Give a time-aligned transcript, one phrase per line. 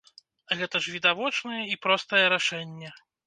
[0.61, 2.89] Гэта ж відавочнае і простае рашэнне.